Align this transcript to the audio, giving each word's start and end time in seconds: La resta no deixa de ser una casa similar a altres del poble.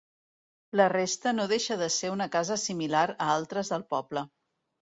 La 0.79 0.87
resta 0.93 1.33
no 1.35 1.45
deixa 1.51 1.77
de 1.83 1.91
ser 1.97 2.11
una 2.15 2.29
casa 2.37 2.59
similar 2.63 3.05
a 3.13 3.31
altres 3.37 3.73
del 3.77 3.87
poble. 3.95 4.29